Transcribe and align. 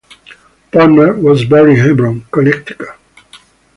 Palmer 0.71 1.13
was 1.13 1.45
born 1.45 1.69
in 1.69 1.75
Hebron, 1.75 2.25
Connecticut. 2.31 2.87